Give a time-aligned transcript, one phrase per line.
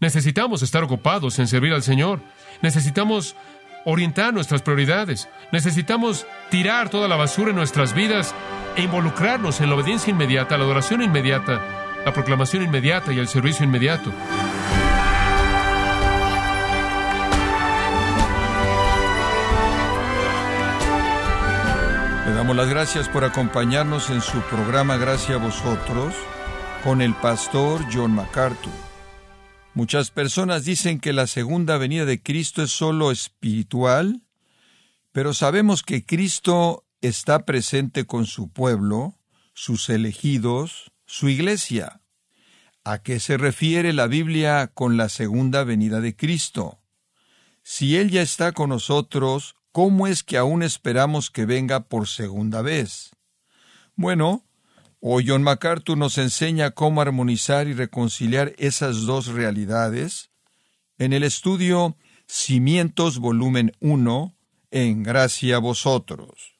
[0.00, 2.20] Necesitamos estar ocupados en servir al Señor.
[2.62, 3.36] Necesitamos
[3.84, 5.28] orientar nuestras prioridades.
[5.52, 8.34] Necesitamos tirar toda la basura en nuestras vidas
[8.76, 11.60] e involucrarnos en la obediencia inmediata, la adoración inmediata,
[12.04, 14.10] la proclamación inmediata y el servicio inmediato.
[22.26, 26.14] Le damos las gracias por acompañarnos en su programa Gracias a vosotros
[26.82, 28.89] con el pastor John MacArthur.
[29.74, 34.22] Muchas personas dicen que la segunda venida de Cristo es sólo espiritual,
[35.12, 39.14] pero sabemos que Cristo está presente con su pueblo,
[39.54, 42.00] sus elegidos, su iglesia.
[42.82, 46.80] ¿A qué se refiere la Biblia con la segunda venida de Cristo?
[47.62, 52.60] Si Él ya está con nosotros, ¿cómo es que aún esperamos que venga por segunda
[52.62, 53.10] vez?
[53.94, 54.44] Bueno,
[55.00, 60.30] hoy John MacArthur nos enseña cómo armonizar y reconciliar esas dos realidades
[60.98, 64.36] en el estudio Cimientos volumen 1
[64.70, 66.58] en Gracia a vosotros.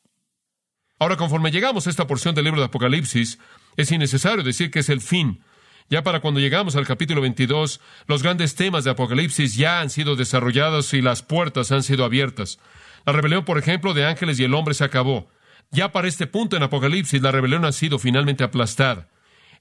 [0.99, 3.39] Ahora, conforme llegamos a esta porción del libro de Apocalipsis,
[3.77, 5.45] es innecesario decir que es el fin.
[5.89, 10.17] Ya para cuando llegamos al capítulo 22, los grandes temas de Apocalipsis ya han sido
[10.17, 12.59] desarrollados y las puertas han sido abiertas.
[13.07, 15.29] La rebelión, por ejemplo, de ángeles y el hombre se acabó.
[15.71, 19.09] Ya para este punto en Apocalipsis, la rebelión ha sido finalmente aplastada.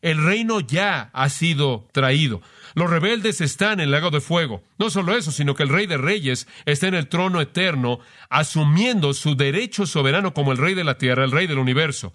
[0.01, 2.41] El reino ya ha sido traído.
[2.73, 4.63] Los rebeldes están en el lago de fuego.
[4.77, 9.13] No solo eso, sino que el rey de reyes está en el trono eterno, asumiendo
[9.13, 12.13] su derecho soberano como el rey de la tierra, el rey del universo.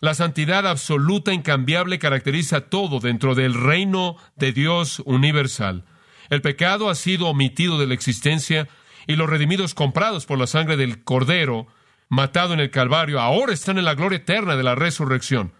[0.00, 5.84] La santidad absoluta, incambiable, caracteriza todo dentro del reino de Dios universal.
[6.30, 8.68] El pecado ha sido omitido de la existencia
[9.06, 11.66] y los redimidos comprados por la sangre del Cordero,
[12.08, 15.52] matado en el Calvario, ahora están en la gloria eterna de la resurrección.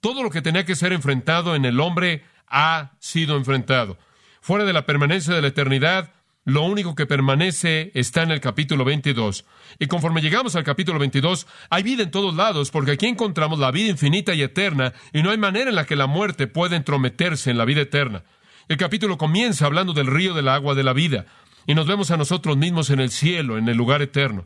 [0.00, 3.98] Todo lo que tenía que ser enfrentado en el hombre ha sido enfrentado.
[4.40, 6.12] Fuera de la permanencia de la eternidad,
[6.44, 9.46] lo único que permanece está en el capítulo 22.
[9.78, 13.70] Y conforme llegamos al capítulo 22, hay vida en todos lados, porque aquí encontramos la
[13.70, 17.50] vida infinita y eterna, y no hay manera en la que la muerte pueda entrometerse
[17.50, 18.24] en la vida eterna.
[18.68, 21.24] El capítulo comienza hablando del río del agua de la vida,
[21.66, 24.44] y nos vemos a nosotros mismos en el cielo, en el lugar eterno.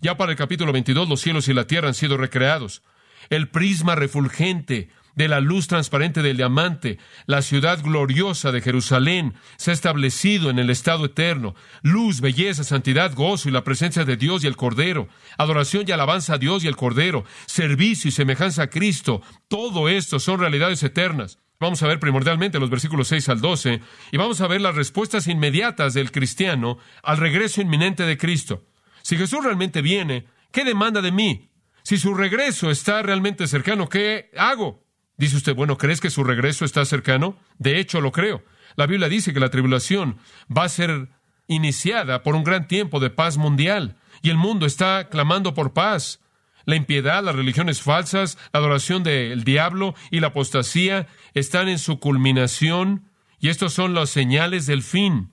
[0.00, 2.82] Ya para el capítulo 22, los cielos y la tierra han sido recreados
[3.30, 9.72] el prisma refulgente de la luz transparente del diamante, la ciudad gloriosa de Jerusalén se
[9.72, 11.56] ha establecido en el estado eterno.
[11.82, 15.08] Luz, belleza, santidad, gozo y la presencia de Dios y el Cordero.
[15.36, 17.24] Adoración y alabanza a Dios y el Cordero.
[17.46, 19.20] Servicio y semejanza a Cristo.
[19.48, 21.40] Todo esto son realidades eternas.
[21.58, 23.80] Vamos a ver primordialmente los versículos 6 al 12
[24.12, 28.67] y vamos a ver las respuestas inmediatas del cristiano al regreso inminente de Cristo.
[29.08, 31.48] Si Jesús realmente viene, ¿qué demanda de mí?
[31.82, 34.84] Si su regreso está realmente cercano, ¿qué hago?
[35.16, 37.38] Dice usted, bueno, ¿crees que su regreso está cercano?
[37.56, 38.44] De hecho, lo creo.
[38.76, 40.18] La Biblia dice que la tribulación
[40.54, 41.08] va a ser
[41.46, 46.20] iniciada por un gran tiempo de paz mundial y el mundo está clamando por paz.
[46.66, 51.98] La impiedad, las religiones falsas, la adoración del diablo y la apostasía están en su
[51.98, 53.08] culminación
[53.40, 55.30] y estos son las señales del fin.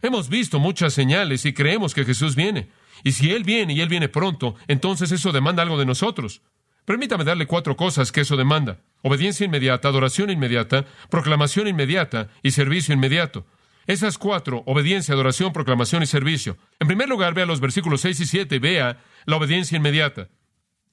[0.00, 2.81] Hemos visto muchas señales y creemos que Jesús viene.
[3.04, 6.42] Y si Él viene y Él viene pronto, entonces eso demanda algo de nosotros.
[6.84, 8.80] Permítame darle cuatro cosas que eso demanda.
[9.02, 13.46] Obediencia inmediata, adoración inmediata, proclamación inmediata y servicio inmediato.
[13.86, 16.56] Esas cuatro, obediencia, adoración, proclamación y servicio.
[16.78, 20.28] En primer lugar, vea los versículos 6 y 7 y vea la obediencia inmediata.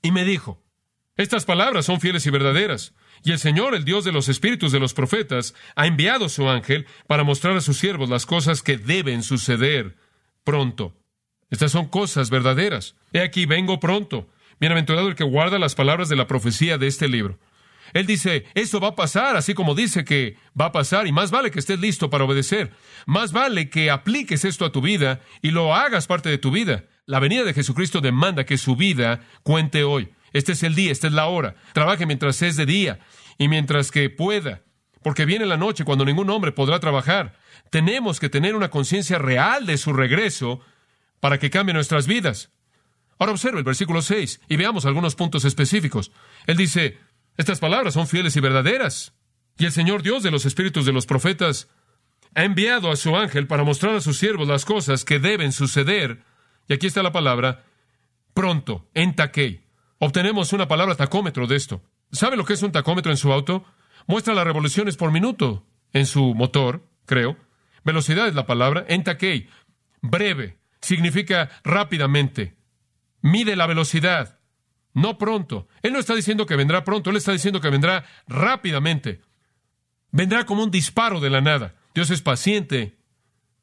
[0.02, 0.64] Y me dijo,
[1.16, 2.94] estas palabras son fieles y verdaderas.
[3.24, 6.88] Y el Señor, el Dios de los espíritus de los profetas, ha enviado su ángel
[7.08, 9.98] para mostrar a sus siervos las cosas que deben suceder
[10.44, 10.96] pronto.
[11.50, 12.96] Estas son cosas verdaderas.
[13.14, 14.28] He aquí, vengo pronto.
[14.60, 17.40] Bienaventurado el que guarda las palabras de la profecía de este libro.
[17.94, 21.32] Él dice, esto va a pasar, así como dice que va a pasar, y más
[21.32, 22.72] vale que estés listo para obedecer.
[23.06, 26.86] Más vale que apliques esto a tu vida y lo hagas parte de tu vida.
[27.06, 30.10] La venida de Jesucristo demanda que su vida cuente hoy.
[30.34, 31.56] Este es el día, esta es la hora.
[31.74, 33.00] Trabaje mientras es de día
[33.40, 34.62] y mientras que pueda,
[35.02, 37.36] porque viene la noche cuando ningún hombre podrá trabajar.
[37.72, 40.62] Tenemos que tener una conciencia real de su regreso
[41.20, 42.52] para que cambie nuestras vidas.
[43.18, 46.12] Ahora observe el versículo 6 y veamos algunos puntos específicos.
[46.48, 46.98] Él dice,
[47.38, 49.14] estas palabras son fieles y verdaderas.
[49.58, 51.70] Y el Señor Dios de los espíritus de los profetas
[52.36, 56.24] ha enviado a su ángel para mostrar a sus siervos las cosas que deben suceder.
[56.68, 57.66] Y aquí está la palabra,
[58.34, 59.62] pronto, en taquei.
[59.98, 61.82] Obtenemos una palabra tacómetro de esto.
[62.12, 63.66] ¿Sabe lo que es un tacómetro en su auto?
[64.08, 67.38] Muestra las revoluciones por minuto en su motor, creo.
[67.84, 69.50] Velocidad es la palabra, en taquei.
[70.02, 72.56] Breve, significa rápidamente.
[73.22, 74.40] Mide la velocidad,
[74.94, 75.68] no pronto.
[75.82, 79.22] Él no está diciendo que vendrá pronto, él está diciendo que vendrá rápidamente.
[80.12, 81.76] Vendrá como un disparo de la nada.
[81.94, 82.98] Dios es paciente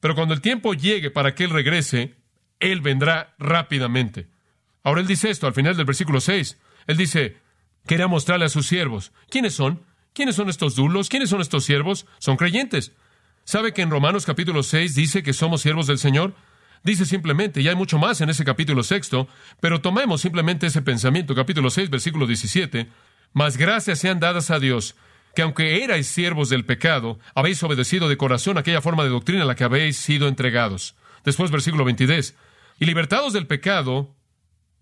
[0.00, 2.14] Pero cuando el tiempo llegue para que Él regrese,
[2.60, 4.28] Él vendrá rápidamente.
[4.82, 6.60] Ahora Él dice esto al final del versículo 6.
[6.86, 7.38] Él dice,
[7.86, 9.12] quería mostrarle a sus siervos.
[9.30, 9.82] ¿Quiénes son?
[10.12, 11.08] ¿Quiénes son estos dulos?
[11.08, 12.06] ¿Quiénes son estos siervos?
[12.18, 12.92] Son creyentes.
[13.44, 16.34] ¿Sabe que en Romanos capítulo 6 dice que somos siervos del Señor?
[16.86, 19.26] Dice simplemente, y hay mucho más en ese capítulo sexto,
[19.58, 22.86] pero tomemos simplemente ese pensamiento, capítulo 6, versículo 17.
[23.32, 24.94] Mas gracias sean dadas a Dios,
[25.34, 29.46] que aunque erais siervos del pecado, habéis obedecido de corazón aquella forma de doctrina a
[29.46, 30.94] la que habéis sido entregados.
[31.24, 32.34] Después, versículo 22.
[32.78, 34.14] Y libertados del pecado,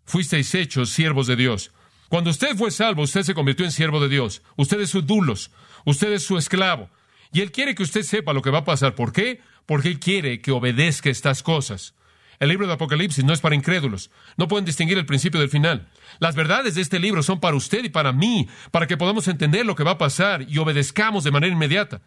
[0.04, 1.72] fuisteis hechos siervos de Dios.
[2.10, 4.42] Cuando usted fue salvo, usted se convirtió en siervo de Dios.
[4.56, 5.52] Usted es su dulos,
[5.86, 6.90] usted es su esclavo.
[7.32, 8.94] Y Él quiere que usted sepa lo que va a pasar.
[8.94, 9.40] ¿Por qué?
[9.66, 11.94] Porque Él quiere que obedezca estas cosas.
[12.40, 14.10] El libro de Apocalipsis no es para incrédulos.
[14.36, 15.88] No pueden distinguir el principio del final.
[16.18, 19.64] Las verdades de este libro son para usted y para mí, para que podamos entender
[19.64, 22.02] lo que va a pasar y obedezcamos de manera inmediata.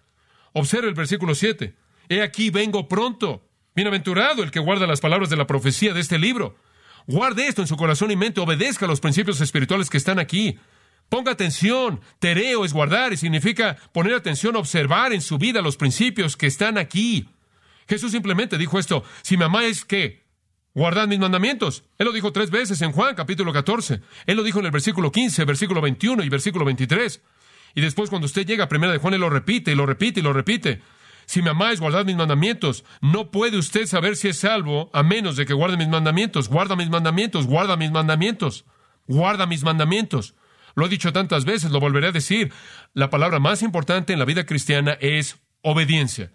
[0.54, 1.75] Observe el versículo 7.
[2.09, 3.48] He aquí vengo pronto.
[3.75, 6.57] Bienaventurado el que guarda las palabras de la profecía de este libro.
[7.06, 10.59] Guarde esto en su corazón y mente, obedezca los principios espirituales que están aquí.
[11.09, 12.01] Ponga atención.
[12.19, 16.77] Tereo es guardar y significa poner atención, observar en su vida los principios que están
[16.77, 17.30] aquí.
[17.88, 20.28] Jesús simplemente dijo esto, si me amáis, ¿qué?
[20.74, 21.86] Guardad mis mandamientos.
[21.98, 24.01] Él lo dijo tres veces en Juan capítulo 14.
[24.28, 27.22] Él lo dijo en el versículo 15, versículo 21 y versículo 23.
[27.74, 30.19] Y después cuando usted llega a primera de Juan, él lo repite y lo repite
[30.19, 30.81] y lo repite.
[31.25, 32.86] Si me amáis, guardad mis mandamientos.
[33.01, 36.48] No puede usted saber si es salvo a menos de que guarde mis mandamientos.
[36.48, 38.66] Guarda mis mandamientos, guarda mis mandamientos.
[39.07, 40.36] Guarda mis mandamientos.
[40.75, 42.54] Lo he dicho tantas veces, lo volveré a decir.
[42.94, 46.31] La palabra más importante en la vida cristiana es obediencia.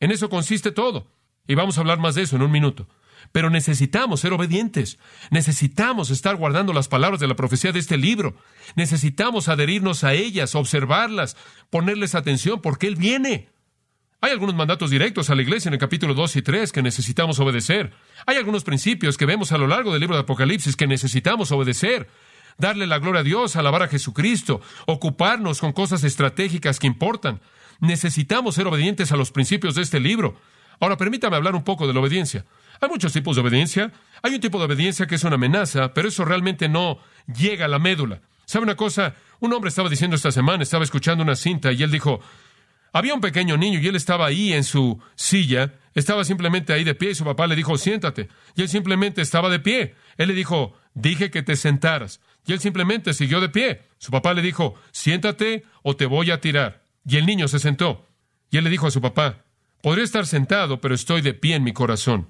[0.00, 1.06] En eso consiste todo.
[1.46, 2.88] Y vamos a hablar más de eso en un minuto.
[3.32, 4.98] Pero necesitamos ser obedientes.
[5.30, 8.36] Necesitamos estar guardando las palabras de la profecía de este libro.
[8.74, 11.36] Necesitamos adherirnos a ellas, observarlas,
[11.70, 13.48] ponerles atención, porque Él viene.
[14.20, 17.38] Hay algunos mandatos directos a la iglesia en el capítulo 2 y 3 que necesitamos
[17.38, 17.92] obedecer.
[18.26, 22.08] Hay algunos principios que vemos a lo largo del libro de Apocalipsis que necesitamos obedecer.
[22.58, 27.40] Darle la gloria a Dios, alabar a Jesucristo, ocuparnos con cosas estratégicas que importan.
[27.80, 30.38] Necesitamos ser obedientes a los principios de este libro.
[30.80, 32.44] Ahora, permítame hablar un poco de la obediencia.
[32.80, 33.92] Hay muchos tipos de obediencia.
[34.22, 37.68] Hay un tipo de obediencia que es una amenaza, pero eso realmente no llega a
[37.68, 38.20] la médula.
[38.44, 39.14] ¿Sabe una cosa?
[39.40, 42.20] Un hombre estaba diciendo esta semana, estaba escuchando una cinta y él dijo,
[42.92, 46.94] había un pequeño niño y él estaba ahí en su silla, estaba simplemente ahí de
[46.94, 48.28] pie y su papá le dijo, siéntate.
[48.54, 49.94] Y él simplemente estaba de pie.
[50.16, 52.20] Él le dijo, dije que te sentaras.
[52.46, 53.82] Y él simplemente siguió de pie.
[53.98, 56.85] Su papá le dijo, siéntate o te voy a tirar.
[57.06, 58.06] Y el niño se sentó.
[58.50, 59.44] Y él le dijo a su papá,
[59.82, 62.28] podría estar sentado, pero estoy de pie en mi corazón.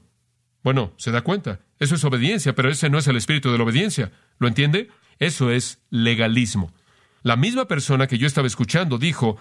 [0.63, 1.61] Bueno, se da cuenta.
[1.79, 4.13] Eso es obediencia, pero ese no es el espíritu de la obediencia.
[4.39, 4.91] ¿Lo entiende?
[5.19, 6.73] Eso es legalismo.
[7.23, 9.37] La misma persona que yo estaba escuchando dijo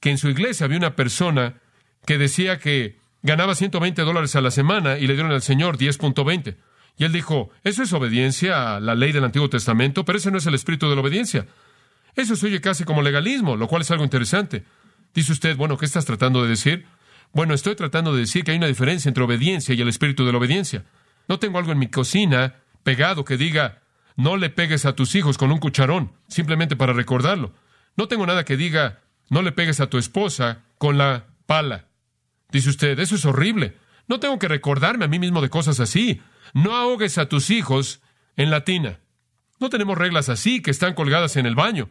[0.00, 1.60] que en su iglesia había una persona
[2.06, 6.56] que decía que ganaba 120 dólares a la semana y le dieron al Señor 10.20.
[6.96, 10.38] Y él dijo, eso es obediencia a la ley del Antiguo Testamento, pero ese no
[10.38, 11.46] es el espíritu de la obediencia.
[12.16, 14.64] Eso se oye casi como legalismo, lo cual es algo interesante.
[15.14, 16.86] Dice usted, bueno, ¿qué estás tratando de decir?
[17.32, 20.32] Bueno, estoy tratando de decir que hay una diferencia entre obediencia y el espíritu de
[20.32, 20.84] la obediencia.
[21.28, 23.82] No tengo algo en mi cocina pegado que diga,
[24.16, 27.52] no le pegues a tus hijos con un cucharón, simplemente para recordarlo.
[27.96, 29.00] No tengo nada que diga,
[29.30, 31.86] no le pegues a tu esposa con la pala.
[32.50, 33.76] Dice usted, eso es horrible.
[34.06, 36.20] No tengo que recordarme a mí mismo de cosas así.
[36.52, 38.00] No ahogues a tus hijos
[38.36, 39.00] en la tina.
[39.60, 41.88] No tenemos reglas así que están colgadas en el baño.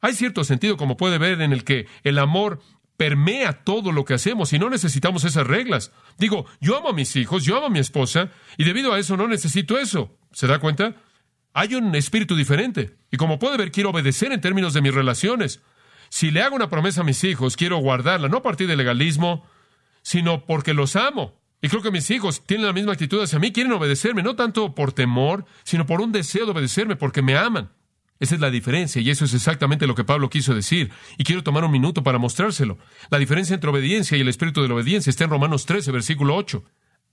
[0.00, 2.60] Hay cierto sentido, como puede ver, en el que el amor
[2.96, 5.90] permea todo lo que hacemos y no necesitamos esas reglas.
[6.18, 9.16] Digo, yo amo a mis hijos, yo amo a mi esposa y debido a eso
[9.16, 10.18] no necesito eso.
[10.32, 10.96] ¿Se da cuenta?
[11.54, 15.62] Hay un espíritu diferente y como puede ver quiero obedecer en términos de mis relaciones.
[16.10, 19.46] Si le hago una promesa a mis hijos, quiero guardarla, no a partir del legalismo,
[20.02, 21.40] sino porque los amo.
[21.62, 24.74] Y creo que mis hijos tienen la misma actitud hacia mí, quieren obedecerme, no tanto
[24.74, 27.70] por temor, sino por un deseo de obedecerme, porque me aman.
[28.20, 30.92] Esa es la diferencia y eso es exactamente lo que Pablo quiso decir.
[31.16, 32.78] Y quiero tomar un minuto para mostrárselo.
[33.10, 36.36] La diferencia entre obediencia y el espíritu de la obediencia está en Romanos 13, versículo
[36.36, 36.62] 8.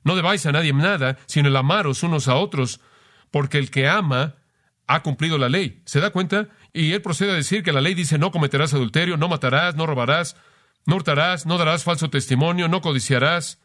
[0.03, 2.81] No debáis a nadie nada, sino el amaros unos a otros,
[3.31, 4.35] porque el que ama
[4.85, 5.81] ha cumplido la ley.
[5.85, 6.49] ¿Se da cuenta?
[6.73, 9.85] Y él procede a decir que la ley dice no cometerás adulterio, no matarás, no
[9.85, 10.35] robarás,
[10.85, 13.61] no hurtarás, no darás falso testimonio, no codiciarás,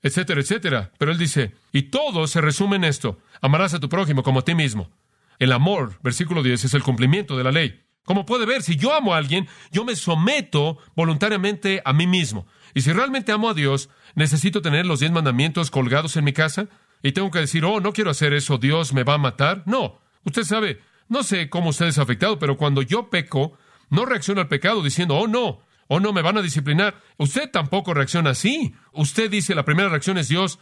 [0.00, 0.92] etcétera, etcétera.
[0.98, 4.44] Pero él dice, y todo se resume en esto, amarás a tu prójimo como a
[4.44, 4.90] ti mismo.
[5.38, 7.80] El amor, versículo 10, es el cumplimiento de la ley.
[8.04, 12.46] Como puede ver, si yo amo a alguien, yo me someto voluntariamente a mí mismo.
[12.74, 16.68] Y si realmente amo a Dios, necesito tener los diez mandamientos colgados en mi casa.
[17.02, 19.62] Y tengo que decir, oh, no quiero hacer eso, Dios me va a matar.
[19.66, 23.56] No, usted sabe, no sé cómo usted es afectado, pero cuando yo peco,
[23.90, 27.00] no reacciono al pecado diciendo, oh, no, o no me van a disciplinar.
[27.16, 28.74] Usted tampoco reacciona así.
[28.92, 30.58] Usted dice, la primera reacción es Dios,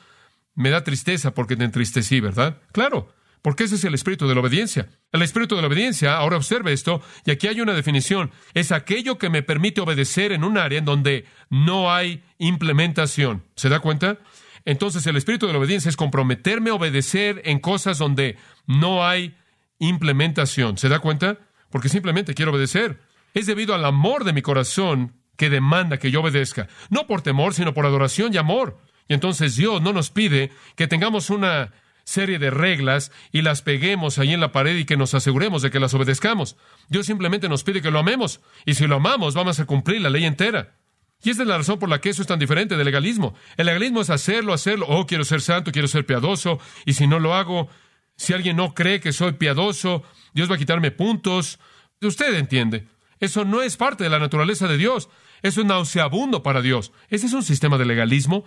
[0.55, 2.61] me da tristeza porque te entristecí, ¿verdad?
[2.73, 3.13] Claro,
[3.43, 4.89] porque ese es el espíritu de la obediencia.
[5.11, 9.19] El espíritu de la obediencia, ahora observe esto, y aquí hay una definición, es aquello
[9.19, 13.43] que me permite obedecer en un área en donde no hay implementación.
[13.57, 14.19] ¿Se da cuenta?
[14.65, 19.35] Entonces el espíritu de la obediencia es comprometerme a obedecer en cosas donde no hay
[19.81, 20.79] implementación.
[20.79, 21.39] ¿Se da cuenta?
[21.71, 23.01] Porque simplemente quiero obedecer.
[23.35, 26.69] Es debido al amor de mi corazón que demanda que yo obedezca.
[26.91, 28.79] No por temor, sino por adoración y amor.
[29.09, 31.73] Y entonces Dios no nos pide que tengamos una
[32.05, 35.71] serie de reglas y las peguemos ahí en la pared y que nos aseguremos de
[35.71, 36.57] que las obedezcamos.
[36.89, 38.41] Dios simplemente nos pide que lo amemos.
[38.67, 40.75] Y si lo amamos, vamos a cumplir la ley entera.
[41.23, 43.35] Y esta es la razón por la que eso es tan diferente del legalismo.
[43.57, 44.87] El legalismo es hacerlo, hacerlo.
[44.89, 46.59] Oh, quiero ser santo, quiero ser piadoso.
[46.85, 47.69] Y si no lo hago,
[48.17, 50.03] si alguien no cree que soy piadoso,
[50.35, 51.61] Dios va a quitarme puntos.
[52.01, 52.89] Usted entiende.
[53.21, 55.09] Eso no es parte de la naturaleza de Dios.
[55.43, 56.93] Eso es nauseabundo para Dios.
[57.09, 58.45] Ese es un sistema de legalismo.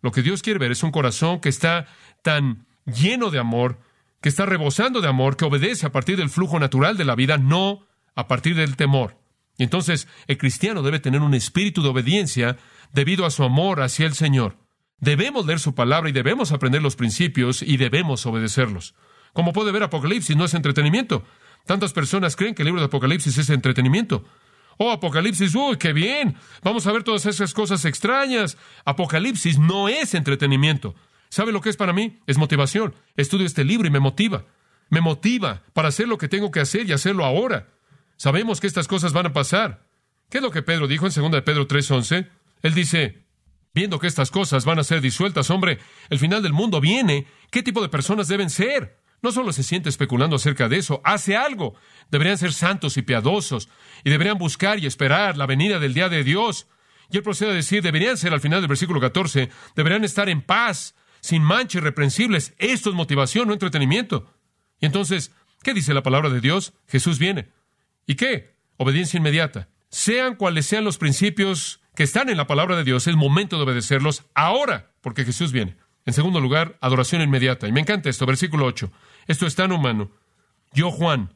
[0.00, 1.86] Lo que Dios quiere ver es un corazón que está
[2.22, 3.78] tan lleno de amor,
[4.20, 7.38] que está rebosando de amor, que obedece a partir del flujo natural de la vida,
[7.38, 9.16] no a partir del temor.
[9.58, 12.56] Y entonces el cristiano debe tener un espíritu de obediencia
[12.92, 14.56] debido a su amor hacia el Señor.
[14.98, 18.94] Debemos leer su palabra y debemos aprender los principios y debemos obedecerlos.
[19.32, 21.24] Como puede ver, Apocalipsis no es entretenimiento.
[21.66, 24.24] Tantas personas creen que el libro de Apocalipsis es entretenimiento.
[24.78, 26.36] Oh, Apocalipsis, uy, qué bien.
[26.62, 28.56] Vamos a ver todas esas cosas extrañas.
[28.84, 30.94] Apocalipsis no es entretenimiento.
[31.32, 32.20] ¿Sabe lo que es para mí?
[32.26, 32.94] Es motivación.
[33.16, 34.44] Estudio este libro y me motiva.
[34.90, 37.70] Me motiva para hacer lo que tengo que hacer y hacerlo ahora.
[38.18, 39.86] Sabemos que estas cosas van a pasar.
[40.28, 42.28] ¿Qué es lo que Pedro dijo en 2 de Pedro 3:11?
[42.60, 43.24] Él dice,
[43.72, 45.78] viendo que estas cosas van a ser disueltas, hombre,
[46.10, 48.98] el final del mundo viene, ¿qué tipo de personas deben ser?
[49.22, 51.76] No solo se siente especulando acerca de eso, hace algo.
[52.10, 53.70] Deberían ser santos y piadosos,
[54.04, 56.66] y deberían buscar y esperar la venida del día de Dios.
[57.10, 60.42] Y él procede a decir, deberían ser al final del versículo 14, deberían estar en
[60.42, 62.52] paz, sin mancha, irreprensibles.
[62.58, 64.30] Esto es motivación, no entretenimiento.
[64.80, 66.74] Y entonces, ¿qué dice la palabra de Dios?
[66.88, 67.48] Jesús viene.
[68.06, 68.56] ¿Y qué?
[68.76, 69.68] Obediencia inmediata.
[69.88, 73.64] Sean cuales sean los principios que están en la palabra de Dios, es momento de
[73.64, 75.76] obedecerlos ahora, porque Jesús viene.
[76.04, 77.68] En segundo lugar, adoración inmediata.
[77.68, 78.90] Y me encanta esto, versículo 8.
[79.26, 80.10] Esto es tan humano.
[80.72, 81.34] Yo, Juan,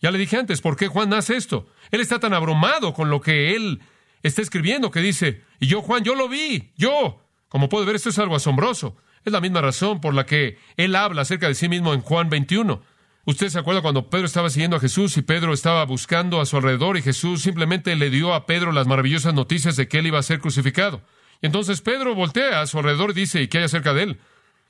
[0.00, 1.68] ya le dije antes, ¿por qué Juan hace esto?
[1.90, 3.80] Él está tan abrumado con lo que él
[4.22, 7.22] está escribiendo que dice, y yo, Juan, yo lo vi, yo.
[7.48, 8.96] Como puede ver, esto es algo asombroso.
[9.26, 12.30] Es la misma razón por la que él habla acerca de sí mismo en Juan
[12.30, 12.80] 21.
[13.24, 16.56] Usted se acuerda cuando Pedro estaba siguiendo a Jesús y Pedro estaba buscando a su
[16.56, 20.20] alrededor y Jesús simplemente le dio a Pedro las maravillosas noticias de que él iba
[20.20, 21.02] a ser crucificado.
[21.42, 24.20] Y entonces Pedro voltea a su alrededor y dice, ¿y qué hay acerca de él?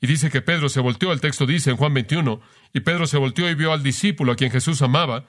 [0.01, 2.41] Y dice que Pedro se volteó, el texto dice en Juan 21,
[2.73, 5.25] y Pedro se volteó y vio al discípulo a quien Jesús amaba,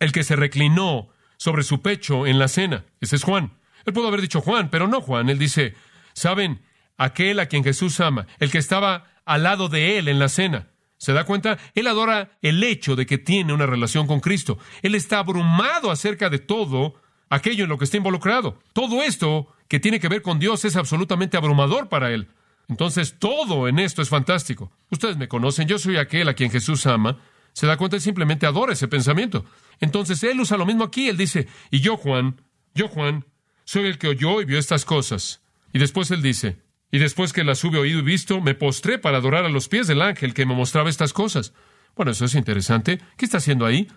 [0.00, 2.84] el que se reclinó sobre su pecho en la cena.
[3.00, 3.52] Ese es Juan.
[3.84, 5.30] Él pudo haber dicho Juan, pero no Juan.
[5.30, 5.76] Él dice,
[6.14, 6.62] ¿saben?
[7.00, 10.68] Aquel a quien Jesús ama, el que estaba al lado de él en la cena.
[10.98, 11.56] ¿Se da cuenta?
[11.74, 14.58] Él adora el hecho de que tiene una relación con Cristo.
[14.82, 18.58] Él está abrumado acerca de todo aquello en lo que está involucrado.
[18.74, 22.28] Todo esto que tiene que ver con Dios es absolutamente abrumador para él.
[22.68, 24.70] Entonces, todo en esto es fantástico.
[24.90, 27.16] Ustedes me conocen, yo soy aquel a quien Jesús ama.
[27.54, 29.46] Se da cuenta, él simplemente adora ese pensamiento.
[29.80, 31.08] Entonces, él usa lo mismo aquí.
[31.08, 32.42] Él dice, y yo, Juan,
[32.74, 33.24] yo, Juan,
[33.64, 35.40] soy el que oyó y vio estas cosas.
[35.72, 36.58] Y después él dice,
[36.90, 39.86] y después que las hube oído y visto, me postré para adorar a los pies
[39.86, 41.52] del ángel que me mostraba estas cosas.
[41.96, 43.00] Bueno, eso es interesante.
[43.16, 43.88] ¿Qué está haciendo ahí?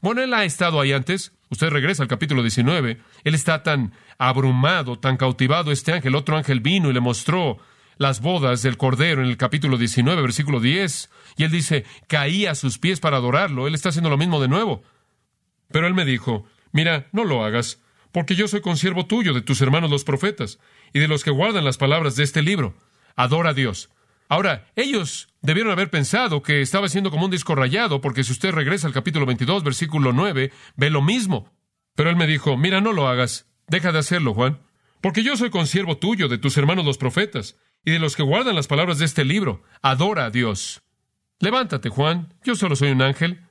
[0.00, 1.32] Bueno, él ha estado ahí antes.
[1.50, 3.00] Usted regresa al capítulo 19.
[3.24, 6.14] Él está tan abrumado, tan cautivado este ángel.
[6.14, 7.58] Otro ángel vino y le mostró
[7.96, 11.10] las bodas del Cordero en el capítulo 19, versículo 10.
[11.36, 13.66] Y él dice, caí a sus pies para adorarlo.
[13.66, 14.84] Él está haciendo lo mismo de nuevo.
[15.72, 17.80] Pero él me dijo, mira, no lo hagas,
[18.18, 20.58] porque yo soy consiervo tuyo, de tus hermanos los profetas
[20.92, 22.74] y de los que guardan las palabras de este libro.
[23.14, 23.90] Adora a Dios.
[24.28, 28.50] Ahora, ellos debieron haber pensado que estaba siendo como un disco rayado, porque si usted
[28.50, 31.52] regresa al capítulo 22, versículo 9, ve lo mismo.
[31.94, 34.58] Pero él me dijo, mira, no lo hagas, deja de hacerlo, Juan,
[35.00, 38.56] porque yo soy consiervo tuyo, de tus hermanos los profetas, y de los que guardan
[38.56, 39.62] las palabras de este libro.
[39.80, 40.82] Adora a Dios.
[41.38, 43.46] Levántate, Juan, yo solo soy un ángel.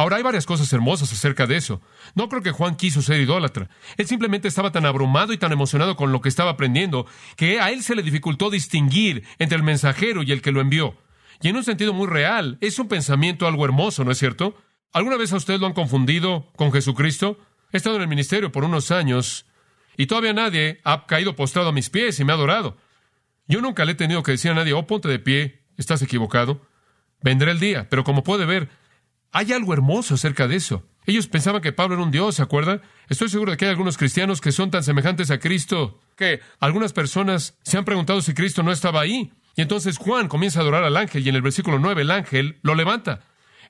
[0.00, 1.82] Ahora hay varias cosas hermosas acerca de eso.
[2.14, 3.68] No creo que Juan quiso ser idólatra.
[3.98, 7.04] Él simplemente estaba tan abrumado y tan emocionado con lo que estaba aprendiendo
[7.36, 10.96] que a él se le dificultó distinguir entre el mensajero y el que lo envió.
[11.42, 14.56] Y en un sentido muy real, es un pensamiento algo hermoso, ¿no es cierto?
[14.90, 17.38] ¿Alguna vez a usted lo han confundido con Jesucristo?
[17.70, 19.44] He estado en el ministerio por unos años
[19.98, 22.78] y todavía nadie ha caído postrado a mis pies y me ha adorado.
[23.48, 26.62] Yo nunca le he tenido que decir a nadie, oh, ponte de pie, estás equivocado.
[27.20, 28.70] Vendrá el día, pero como puede ver,
[29.32, 30.86] hay algo hermoso acerca de eso.
[31.06, 32.82] Ellos pensaban que Pablo era un Dios, ¿se acuerdan?
[33.08, 36.92] Estoy seguro de que hay algunos cristianos que son tan semejantes a Cristo que algunas
[36.92, 39.32] personas se han preguntado si Cristo no estaba ahí.
[39.56, 42.58] Y entonces Juan comienza a adorar al ángel y en el versículo 9 el ángel
[42.62, 43.20] lo levanta.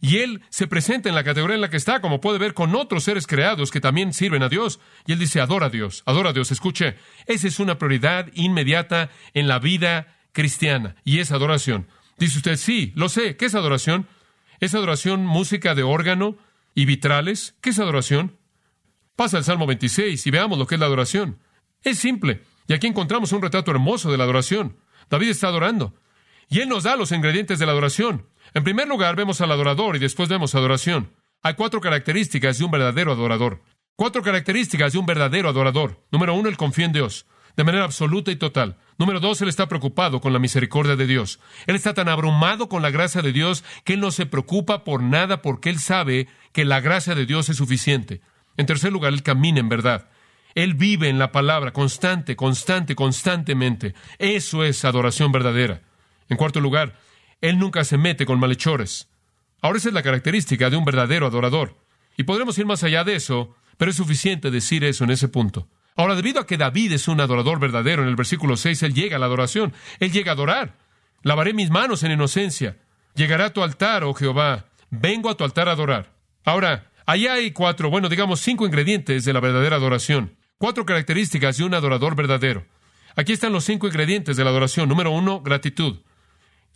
[0.02, 2.74] Y él se presenta en la categoría en la que está, como puede ver, con
[2.74, 4.80] otros seres creados que también sirven a Dios.
[5.06, 6.50] Y él dice, adora a Dios, adora a Dios.
[6.50, 11.86] Escuche, esa es una prioridad inmediata en la vida cristiana y es adoración.
[12.18, 13.36] Dice usted, sí, lo sé.
[13.36, 14.06] ¿Qué es adoración?
[14.60, 16.36] ¿Es adoración música de órgano
[16.74, 17.56] y vitrales?
[17.62, 18.36] ¿Qué es adoración?
[19.16, 21.38] Pasa al Salmo 26 y veamos lo que es la adoración.
[21.82, 22.42] Es simple.
[22.68, 24.76] Y aquí encontramos un retrato hermoso de la adoración.
[25.08, 25.94] David está adorando.
[26.48, 28.26] Y él nos da los ingredientes de la adoración.
[28.52, 31.10] En primer lugar, vemos al adorador y después vemos adoración.
[31.42, 33.62] Hay cuatro características de un verdadero adorador.
[33.96, 36.04] Cuatro características de un verdadero adorador.
[36.10, 37.26] Número uno, el confía en Dios,
[37.60, 38.78] de manera absoluta y total.
[38.96, 41.40] Número dos, él está preocupado con la misericordia de Dios.
[41.66, 45.02] Él está tan abrumado con la gracia de Dios que él no se preocupa por
[45.02, 48.22] nada porque él sabe que la gracia de Dios es suficiente.
[48.56, 50.08] En tercer lugar, él camina en verdad.
[50.54, 53.94] Él vive en la palabra constante, constante, constantemente.
[54.18, 55.82] Eso es adoración verdadera.
[56.30, 56.98] En cuarto lugar,
[57.42, 59.10] él nunca se mete con malhechores.
[59.60, 61.76] Ahora esa es la característica de un verdadero adorador.
[62.16, 65.68] Y podremos ir más allá de eso, pero es suficiente decir eso en ese punto.
[66.00, 69.16] Ahora, debido a que David es un adorador verdadero, en el versículo 6, él llega
[69.16, 69.74] a la adoración.
[69.98, 70.78] Él llega a adorar.
[71.22, 72.78] Lavaré mis manos en inocencia.
[73.14, 74.64] Llegará a tu altar, oh Jehová.
[74.88, 76.14] Vengo a tu altar a adorar.
[76.42, 80.38] Ahora, allá hay cuatro, bueno, digamos cinco ingredientes de la verdadera adoración.
[80.56, 82.64] Cuatro características de un adorador verdadero.
[83.14, 84.88] Aquí están los cinco ingredientes de la adoración.
[84.88, 86.00] Número uno, gratitud.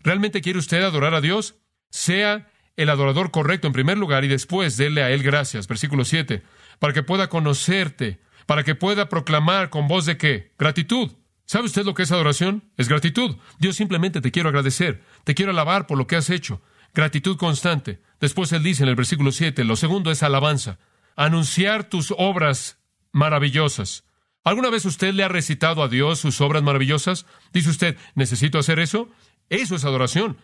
[0.00, 1.54] ¿Realmente quiere usted adorar a Dios?
[1.88, 5.66] Sea el adorador correcto en primer lugar y después déle a Él gracias.
[5.66, 6.42] Versículo 7.
[6.78, 10.52] Para que pueda conocerte, para que pueda proclamar con voz de qué?
[10.58, 11.12] Gratitud.
[11.46, 12.64] ¿Sabe usted lo que es adoración?
[12.76, 13.36] Es gratitud.
[13.58, 16.62] Dios simplemente te quiero agradecer, te quiero alabar por lo que has hecho.
[16.94, 18.00] Gratitud constante.
[18.20, 20.78] Después Él dice en el versículo 7, lo segundo es alabanza.
[21.16, 22.78] Anunciar tus obras
[23.12, 24.04] maravillosas.
[24.42, 27.26] ¿Alguna vez usted le ha recitado a Dios sus obras maravillosas?
[27.52, 29.08] Dice usted, ¿necesito hacer eso?
[29.48, 30.38] Eso es adoración.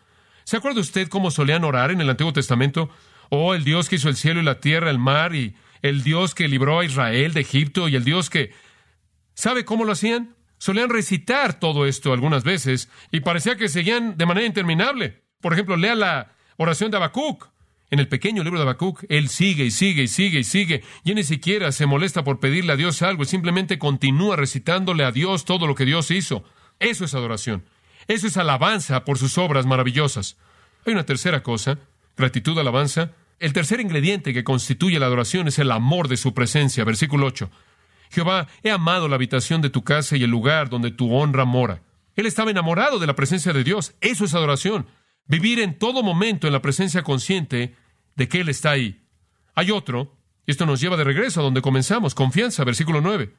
[0.45, 2.91] ¿Se acuerda usted cómo solían orar en el Antiguo Testamento?
[3.29, 6.35] Oh, el Dios que hizo el cielo y la tierra, el mar, y el Dios
[6.35, 8.53] que libró a Israel de Egipto, y el Dios que...
[9.35, 10.37] ¿Sabe cómo lo hacían?
[10.59, 15.23] Solían recitar todo esto algunas veces, y parecía que seguían de manera interminable.
[15.41, 17.49] Por ejemplo, lea la oración de Habacuc.
[17.91, 21.15] En el pequeño libro de Habacuc, él sigue y sigue y sigue y sigue, y
[21.15, 25.45] ni siquiera se molesta por pedirle a Dios algo, y simplemente continúa recitándole a Dios
[25.45, 26.45] todo lo que Dios hizo.
[26.79, 27.65] Eso es adoración.
[28.07, 30.37] Eso es alabanza por sus obras maravillosas.
[30.87, 31.79] Hay una tercera cosa,
[32.17, 33.13] gratitud, alabanza.
[33.41, 36.85] El tercer ingrediente que constituye la adoración es el amor de su presencia.
[36.85, 37.51] Versículo 8.
[38.11, 41.83] Jehová, he amado la habitación de tu casa y el lugar donde tu honra mora.
[42.17, 43.95] Él estaba enamorado de la presencia de Dios.
[44.03, 44.87] Eso es adoración.
[45.27, 47.75] Vivir en todo momento en la presencia consciente
[48.15, 49.01] de que Él está ahí.
[49.55, 53.33] Hay otro, y esto nos lleva de regreso a donde comenzamos, confianza, versículo 9.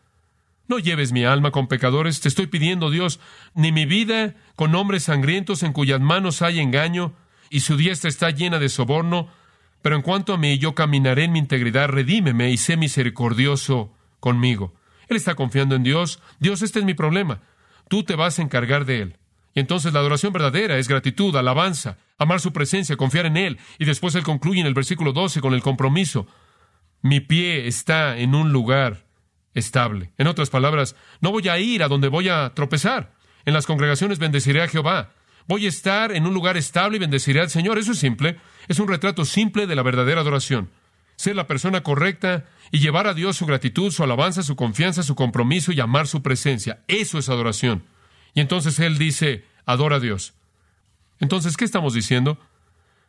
[0.67, 3.19] No lleves mi alma con pecadores, te estoy pidiendo, Dios,
[3.53, 7.13] ni mi vida con hombres sangrientos en cuyas manos hay engaño
[7.51, 9.29] y su diestra está llena de soborno,
[9.81, 14.73] pero en cuanto a mí, yo caminaré en mi integridad, redímeme y sé misericordioso conmigo.
[15.07, 16.21] Él está confiando en Dios.
[16.39, 17.41] Dios, este es mi problema.
[17.89, 19.17] Tú te vas a encargar de él.
[19.53, 23.59] Y entonces la adoración verdadera es gratitud, alabanza, amar su presencia, confiar en Él.
[23.79, 26.25] Y después Él concluye en el versículo 12 con el compromiso.
[27.01, 29.05] Mi pie está en un lugar
[29.53, 30.13] estable.
[30.17, 33.13] En otras palabras, no voy a ir a donde voy a tropezar.
[33.43, 35.11] En las congregaciones bendeciré a Jehová.
[35.47, 37.77] Voy a estar en un lugar estable y bendeciré al Señor.
[37.77, 38.37] Eso es simple.
[38.67, 40.69] Es un retrato simple de la verdadera adoración.
[41.15, 45.15] Ser la persona correcta y llevar a Dios su gratitud, su alabanza, su confianza, su
[45.15, 46.83] compromiso y amar su presencia.
[46.87, 47.83] Eso es adoración.
[48.33, 50.33] Y entonces Él dice, adora a Dios.
[51.19, 52.39] Entonces, ¿qué estamos diciendo?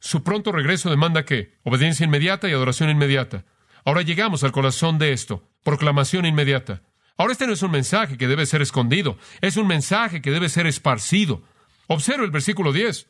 [0.01, 1.55] Su pronto regreso demanda qué?
[1.63, 3.45] Obediencia inmediata y adoración inmediata.
[3.85, 5.49] Ahora llegamos al corazón de esto.
[5.63, 6.83] Proclamación inmediata.
[7.17, 10.49] Ahora este no es un mensaje que debe ser escondido, es un mensaje que debe
[10.49, 11.43] ser esparcido.
[11.89, 13.09] Observo el versículo 10.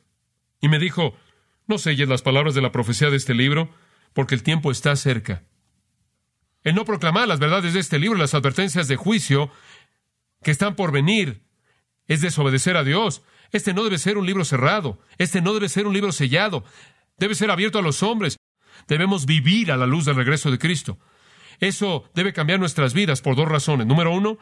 [0.60, 1.16] Y me dijo,
[1.66, 3.70] no selles las palabras de la profecía de este libro,
[4.12, 5.42] porque el tiempo está cerca.
[6.62, 9.50] El no proclamar las verdades de este libro, las advertencias de juicio
[10.42, 11.42] que están por venir,
[12.06, 13.22] es desobedecer a Dios.
[13.50, 16.64] Este no debe ser un libro cerrado, este no debe ser un libro sellado,
[17.18, 18.36] debe ser abierto a los hombres.
[18.88, 20.98] Debemos vivir a la luz del regreso de Cristo.
[21.60, 23.86] Eso debe cambiar nuestras vidas por dos razones.
[23.86, 24.38] Número uno,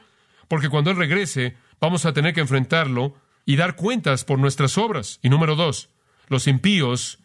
[0.48, 3.14] porque cuando Él regrese vamos a tener que enfrentarlo
[3.50, 5.18] y dar cuentas por nuestras obras.
[5.24, 5.90] Y número dos,
[6.28, 7.18] los impíos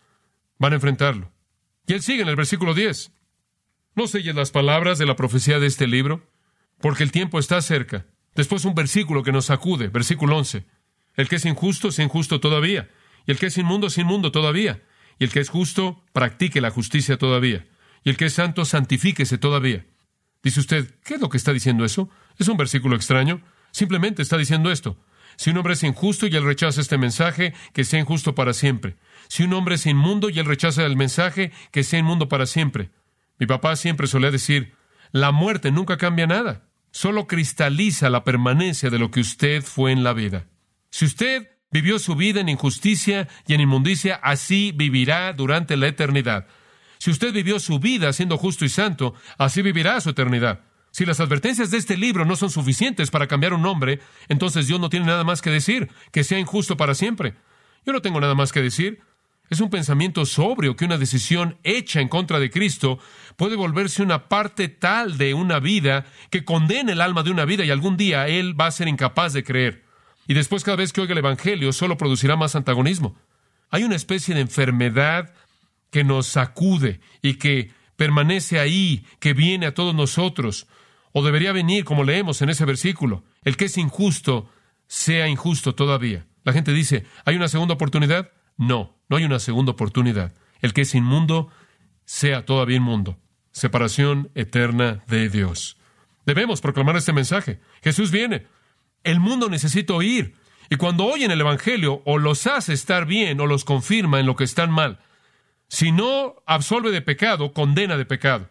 [0.57, 1.31] van a enfrentarlo.
[1.85, 3.11] Y Él sigue en el versículo 10.
[3.93, 6.27] No selles las palabras de la profecía de este libro,
[6.81, 8.07] porque el tiempo está cerca.
[8.33, 10.65] Después un versículo que nos sacude, versículo 11.
[11.13, 12.89] El que es injusto es injusto todavía,
[13.27, 14.81] y el que es inmundo es inmundo todavía,
[15.19, 17.67] y el que es justo practique la justicia todavía.
[18.03, 19.85] Y el que es santo, santifíquese todavía.
[20.41, 22.09] Dice usted, ¿qué es lo que está diciendo eso?
[22.39, 23.43] Es un versículo extraño.
[23.69, 24.97] Simplemente está diciendo esto.
[25.35, 28.95] Si un hombre es injusto y él rechaza este mensaje, que sea injusto para siempre.
[29.27, 32.91] Si un hombre es inmundo y él rechaza el mensaje, que sea inmundo para siempre.
[33.39, 34.73] Mi papá siempre solía decir,
[35.11, 40.03] la muerte nunca cambia nada, solo cristaliza la permanencia de lo que usted fue en
[40.03, 40.47] la vida.
[40.89, 46.47] Si usted vivió su vida en injusticia y en inmundicia, así vivirá durante la eternidad.
[46.99, 50.61] Si usted vivió su vida siendo justo y santo, así vivirá su eternidad.
[50.95, 54.79] Si las advertencias de este libro no son suficientes para cambiar un hombre, entonces Dios
[54.79, 57.33] no tiene nada más que decir, que sea injusto para siempre.
[57.85, 59.01] Yo no tengo nada más que decir.
[59.49, 62.97] Es un pensamiento sobrio que una decisión hecha en contra de Cristo
[63.35, 67.65] puede volverse una parte tal de una vida que condena el alma de una vida
[67.65, 69.83] y algún día Él va a ser incapaz de creer.
[70.29, 73.17] Y después cada vez que oiga el Evangelio solo producirá más antagonismo.
[73.69, 75.33] Hay una especie de enfermedad
[75.91, 80.67] que nos sacude y que permanece ahí, que viene a todos nosotros,
[81.17, 84.49] o debería venir, como leemos en ese versículo, el que es injusto
[84.85, 86.27] sea injusto todavía.
[86.43, 88.33] La gente dice, ¿hay una segunda oportunidad?
[88.57, 90.33] No, no hay una segunda oportunidad.
[90.59, 91.47] El que es inmundo
[92.03, 93.17] sea todavía inmundo.
[93.53, 95.77] Separación eterna de Dios.
[96.25, 97.61] Debemos proclamar este mensaje.
[97.81, 98.47] Jesús viene.
[99.05, 100.35] El mundo necesita oír.
[100.69, 104.35] Y cuando oyen el Evangelio, o los hace estar bien o los confirma en lo
[104.35, 104.99] que están mal.
[105.69, 108.49] Si no absolve de pecado, condena de pecado.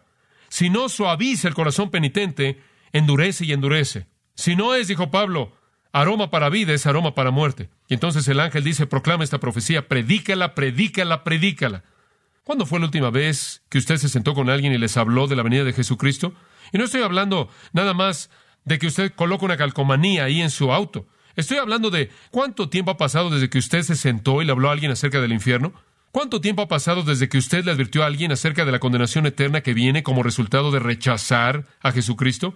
[0.55, 2.61] Si no suaviza el corazón penitente,
[2.93, 4.07] endurece y endurece.
[4.35, 5.51] Si no es, dijo Pablo,
[5.91, 7.69] aroma para vida, es aroma para muerte.
[7.89, 11.83] Y entonces el ángel dice, proclama esta profecía, predícala, predícala, predícala.
[12.45, 15.35] ¿Cuándo fue la última vez que usted se sentó con alguien y les habló de
[15.35, 16.33] la venida de Jesucristo?
[16.71, 18.29] Y no estoy hablando nada más
[18.63, 21.05] de que usted coloca una calcomanía ahí en su auto.
[21.35, 24.69] Estoy hablando de cuánto tiempo ha pasado desde que usted se sentó y le habló
[24.69, 25.73] a alguien acerca del infierno.
[26.15, 29.25] ¿Cuánto tiempo ha pasado desde que usted le advirtió a alguien acerca de la condenación
[29.25, 32.55] eterna que viene como resultado de rechazar a Jesucristo?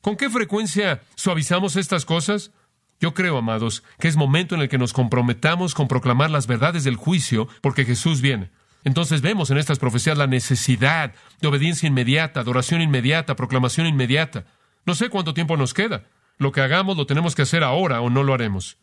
[0.00, 2.50] ¿Con qué frecuencia suavizamos estas cosas?
[2.98, 6.82] Yo creo, amados, que es momento en el que nos comprometamos con proclamar las verdades
[6.82, 8.50] del juicio porque Jesús viene.
[8.82, 14.44] Entonces vemos en estas profecías la necesidad de obediencia inmediata, adoración inmediata, proclamación inmediata.
[14.86, 16.08] No sé cuánto tiempo nos queda.
[16.38, 18.76] Lo que hagamos lo tenemos que hacer ahora o no lo haremos.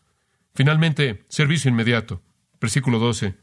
[0.56, 2.22] Finalmente, servicio inmediato.
[2.62, 3.36] Versículo 12.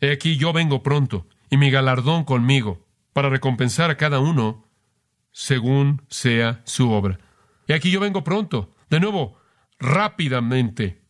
[0.00, 4.66] He aquí yo vengo pronto, y mi galardón conmigo, para recompensar a cada uno
[5.30, 7.18] según sea su obra.
[7.68, 9.38] He aquí yo vengo pronto, de nuevo,
[9.78, 11.02] rápidamente,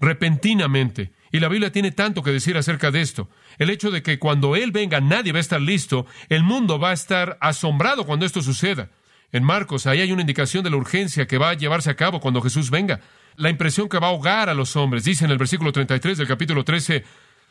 [0.00, 1.12] repentinamente.
[1.30, 3.28] Y la Biblia tiene tanto que decir acerca de esto.
[3.58, 6.90] El hecho de que cuando Él venga nadie va a estar listo, el mundo va
[6.90, 8.90] a estar asombrado cuando esto suceda.
[9.30, 12.18] En Marcos, ahí hay una indicación de la urgencia que va a llevarse a cabo
[12.18, 13.00] cuando Jesús venga
[13.40, 15.04] la impresión que va a ahogar a los hombres.
[15.04, 17.04] Dice en el versículo 33 del capítulo 13,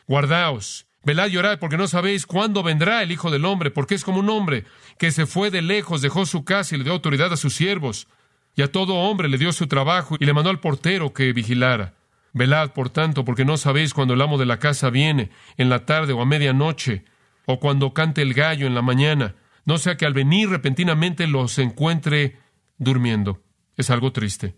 [0.08, 4.04] guardaos, velad y orad, porque no sabéis cuándo vendrá el Hijo del Hombre, porque es
[4.04, 4.66] como un hombre
[4.98, 8.08] que se fue de lejos, dejó su casa y le dio autoridad a sus siervos,
[8.56, 11.96] y a todo hombre le dio su trabajo y le mandó al portero que vigilara.
[12.34, 15.86] Velad, por tanto, porque no sabéis cuándo el amo de la casa viene, en la
[15.86, 17.04] tarde o a medianoche,
[17.46, 21.58] o cuando cante el gallo en la mañana, no sea que al venir repentinamente los
[21.58, 22.38] encuentre
[22.78, 23.42] durmiendo.
[23.76, 24.56] Es algo triste.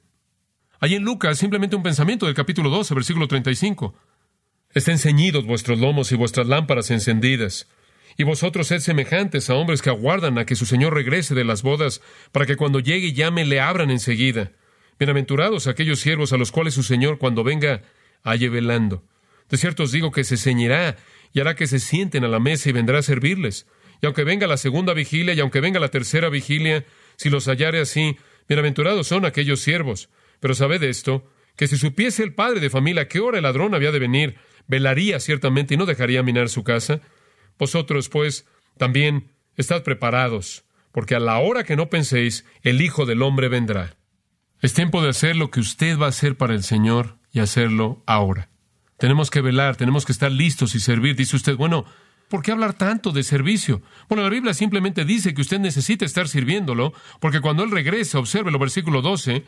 [0.84, 3.94] Hay en Lucas simplemente un pensamiento del capítulo 12, versículo 35.
[4.74, 7.70] Estén ceñidos vuestros lomos y vuestras lámparas encendidas.
[8.18, 11.62] Y vosotros sed semejantes a hombres que aguardan a que su Señor regrese de las
[11.62, 14.54] bodas, para que cuando llegue y llame le abran enseguida.
[14.98, 17.84] Bienaventurados aquellos siervos a los cuales su Señor cuando venga
[18.24, 19.04] halle velando.
[19.52, 20.98] De cierto os digo que se ceñirá
[21.32, 23.68] y hará que se sienten a la mesa y vendrá a servirles.
[24.02, 26.86] Y aunque venga la segunda vigilia y aunque venga la tercera vigilia,
[27.18, 28.18] si los hallare así,
[28.48, 30.10] bienaventurados son aquellos siervos.
[30.42, 33.92] Pero sabed esto, que si supiese el padre de familia qué hora el ladrón había
[33.92, 34.36] de venir,
[34.68, 37.00] velaría ciertamente y no dejaría minar su casa.
[37.58, 38.46] Vosotros, pues,
[38.78, 43.96] también estad preparados, porque a la hora que no penséis, el Hijo del Hombre vendrá.
[44.60, 48.04] Es tiempo de hacer lo que usted va a hacer para el Señor y hacerlo
[48.06, 48.50] ahora.
[48.98, 51.16] Tenemos que velar, tenemos que estar listos y servir.
[51.16, 51.86] Dice usted, bueno,
[52.30, 53.82] ¿por qué hablar tanto de servicio?
[54.08, 58.52] Bueno, la Biblia simplemente dice que usted necesita estar sirviéndolo, porque cuando Él regrese, observe
[58.52, 59.44] el versículo 12,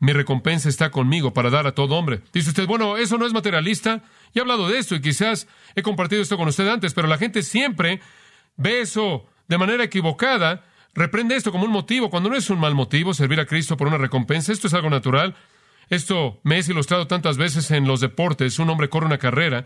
[0.00, 2.20] mi recompensa está conmigo para dar a todo hombre.
[2.32, 4.02] Dice usted, bueno, eso no es materialista.
[4.32, 7.18] Y he hablado de esto y quizás he compartido esto con usted antes, pero la
[7.18, 8.00] gente siempre
[8.56, 12.74] ve eso de manera equivocada, reprende esto como un motivo, cuando no es un mal
[12.74, 14.52] motivo servir a Cristo por una recompensa.
[14.52, 15.34] Esto es algo natural.
[15.90, 18.58] Esto me es ilustrado tantas veces en los deportes.
[18.58, 19.64] Un hombre corre una carrera,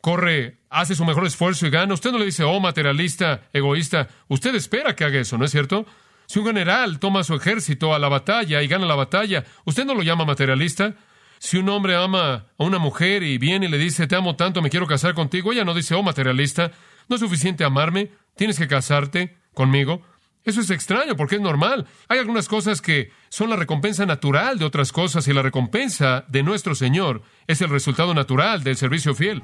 [0.00, 1.94] corre, hace su mejor esfuerzo y gana.
[1.94, 4.08] Usted no le dice, oh, materialista, egoísta.
[4.28, 5.84] Usted espera que haga eso, ¿no es cierto?
[6.26, 9.94] Si un general toma su ejército a la batalla y gana la batalla, ¿usted no
[9.94, 10.94] lo llama materialista?
[11.38, 14.62] Si un hombre ama a una mujer y viene y le dice, te amo tanto,
[14.62, 16.70] me quiero casar contigo, ella no dice, oh materialista,
[17.08, 20.02] no es suficiente amarme, ¿Tienes que casarte conmigo?
[20.44, 21.86] Eso es extraño porque es normal.
[22.08, 26.42] Hay algunas cosas que son la recompensa natural de otras cosas y la recompensa de
[26.42, 29.42] nuestro Señor es el resultado natural del servicio fiel.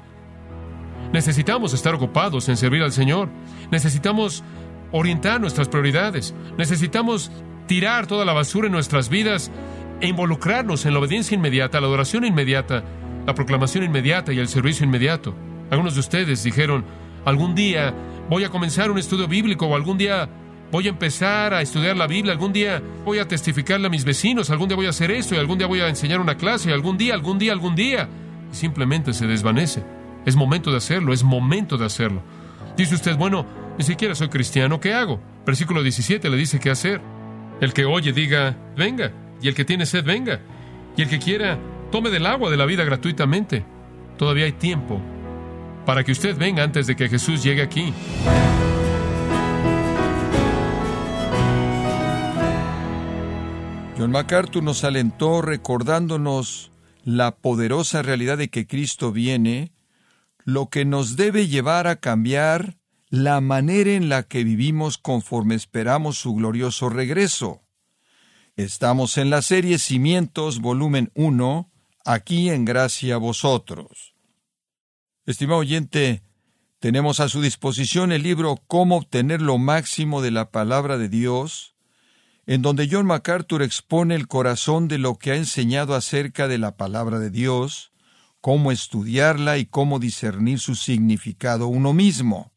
[1.11, 3.29] Necesitamos estar ocupados en servir al Señor.
[3.71, 4.43] Necesitamos
[4.91, 6.33] orientar nuestras prioridades.
[6.57, 7.31] Necesitamos
[7.67, 9.51] tirar toda la basura en nuestras vidas
[10.01, 12.83] e involucrarnos en la obediencia inmediata, la adoración inmediata,
[13.25, 15.35] la proclamación inmediata y el servicio inmediato.
[15.69, 16.83] Algunos de ustedes dijeron,
[17.23, 17.93] algún día
[18.29, 20.27] voy a comenzar un estudio bíblico o algún día
[20.71, 24.49] voy a empezar a estudiar la Biblia, algún día voy a testificarle a mis vecinos,
[24.49, 26.73] algún día voy a hacer esto y algún día voy a enseñar una clase, y
[26.73, 28.09] algún día, algún día, algún día.
[28.51, 29.83] Simplemente se desvanece.
[30.25, 32.21] Es momento de hacerlo, es momento de hacerlo.
[32.77, 33.45] Dice usted, bueno,
[33.81, 35.19] ni siquiera soy cristiano, ¿qué hago?
[35.43, 37.01] Versículo 17 le dice qué hacer.
[37.61, 40.39] El que oye diga, venga, y el que tiene sed, venga,
[40.95, 41.57] y el que quiera,
[41.91, 43.65] tome del agua de la vida gratuitamente.
[44.19, 45.01] Todavía hay tiempo
[45.83, 47.91] para que usted venga antes de que Jesús llegue aquí.
[53.97, 56.71] John MacArthur nos alentó recordándonos
[57.03, 59.71] la poderosa realidad de que Cristo viene,
[60.45, 62.77] lo que nos debe llevar a cambiar
[63.11, 67.61] la manera en la que vivimos conforme esperamos su glorioso regreso.
[68.55, 71.69] Estamos en la serie Cimientos, volumen 1,
[72.05, 74.15] aquí en Gracia a vosotros.
[75.25, 76.23] Estimado oyente,
[76.79, 81.75] tenemos a su disposición el libro Cómo obtener lo máximo de la palabra de Dios,
[82.45, 86.77] en donde John MacArthur expone el corazón de lo que ha enseñado acerca de la
[86.77, 87.91] palabra de Dios,
[88.39, 92.50] cómo estudiarla y cómo discernir su significado uno mismo.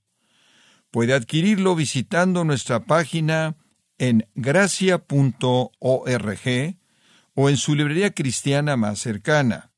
[0.95, 3.57] Puede adquirirlo visitando nuestra página
[3.99, 5.03] en gracia.org
[7.35, 9.73] o en su librería cristiana más cercana.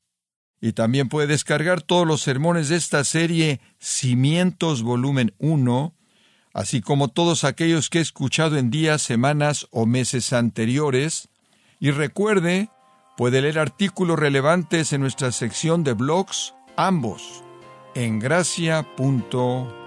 [0.61, 5.95] Y también puede descargar todos los sermones de esta serie Cimientos volumen 1
[6.53, 11.29] así como todos aquellos que he escuchado en días, semanas o meses anteriores.
[11.79, 12.69] Y recuerde,
[13.17, 17.43] puede leer artículos relevantes en nuestra sección de blogs, ambos,
[17.95, 19.86] en gracia.org.